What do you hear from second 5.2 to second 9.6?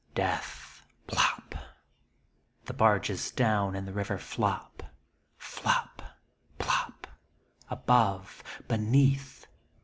Flop, plop, Above, beneath.